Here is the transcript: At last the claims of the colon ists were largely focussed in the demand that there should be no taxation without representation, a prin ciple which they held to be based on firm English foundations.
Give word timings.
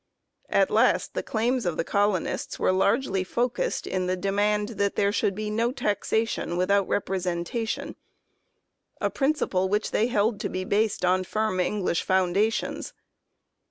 At 0.49 0.71
last 0.71 1.13
the 1.13 1.21
claims 1.21 1.63
of 1.63 1.77
the 1.77 1.83
colon 1.83 2.25
ists 2.25 2.57
were 2.57 2.71
largely 2.71 3.23
focussed 3.23 3.85
in 3.85 4.07
the 4.07 4.17
demand 4.17 4.69
that 4.79 4.95
there 4.95 5.11
should 5.11 5.35
be 5.35 5.51
no 5.51 5.71
taxation 5.71 6.57
without 6.57 6.87
representation, 6.87 7.95
a 8.99 9.11
prin 9.11 9.33
ciple 9.35 9.69
which 9.69 9.91
they 9.91 10.07
held 10.07 10.39
to 10.39 10.49
be 10.49 10.63
based 10.63 11.05
on 11.05 11.23
firm 11.23 11.59
English 11.59 12.01
foundations. 12.01 12.93